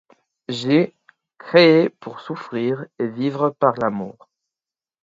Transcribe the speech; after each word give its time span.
J'ai, 0.49 0.95
créé 1.37 1.89
pour 1.89 2.21
souffrir 2.21 2.87
et 2.97 3.05
vivre 3.07 3.51
par 3.59 3.75
l'amour 3.75 4.31